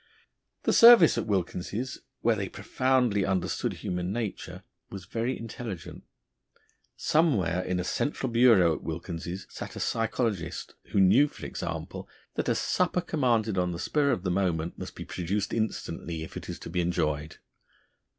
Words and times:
The 0.63 0.73
service 0.73 1.15
at 1.19 1.27
Wilkins's, 1.27 1.99
where 2.21 2.35
they 2.35 2.49
profoundly 2.49 3.23
understood 3.23 3.71
human 3.73 4.11
nature, 4.11 4.63
was 4.89 5.05
very 5.05 5.37
intelligent. 5.37 6.01
Somewhere 6.95 7.61
in 7.63 7.79
a 7.79 7.83
central 7.83 8.31
bureau 8.31 8.73
at 8.73 8.81
Wilkins's 8.81 9.45
sat 9.51 9.75
a 9.75 9.79
psychologist 9.79 10.73
who 10.85 10.99
knew, 10.99 11.27
for 11.27 11.45
example, 11.45 12.09
that 12.33 12.49
a 12.49 12.55
supper 12.55 13.01
commanded 13.01 13.59
on 13.59 13.73
the 13.73 13.77
spur 13.79 14.09
of 14.09 14.23
the 14.23 14.31
moment 14.31 14.75
must 14.75 14.95
be 14.95 15.05
produced 15.05 15.53
instantly 15.53 16.23
if 16.23 16.35
it 16.35 16.49
is 16.49 16.57
to 16.61 16.71
be 16.71 16.81
enjoyed. 16.81 17.37